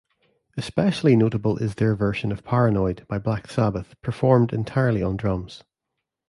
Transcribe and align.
Especially 0.57 1.15
notable 1.15 1.57
is 1.57 1.75
their 1.75 1.93
version 1.95 2.31
of 2.31 2.43
"Paranoid" 2.43 3.05
by 3.07 3.19
Black 3.19 3.45
Sabbath 3.45 3.93
performed 4.01 4.51
entirely 4.51 5.03
on 5.03 5.15
drums. 5.15 5.63